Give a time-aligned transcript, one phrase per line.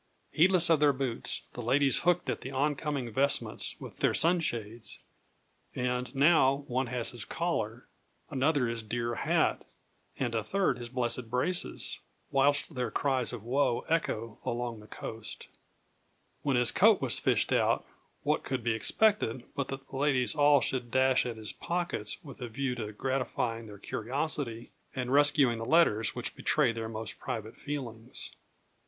[0.31, 4.97] Heedless of their boots, the ladies hooked at the oncoming vestments with their sunshades;
[5.75, 7.85] and, now, one has his collar,
[8.31, 9.63] another his dear hat,
[10.17, 11.99] and a third his blessed braces,
[12.31, 15.49] whilst their cries of woe echo along the coast.
[16.41, 17.85] When his coat was fished out,
[18.23, 22.41] what could be expected, but that the ladies all should dash at his pockets with
[22.41, 27.55] a view to gratifying their curiosity, and rescuing the letters which betrayed their most private
[27.55, 28.31] feelings.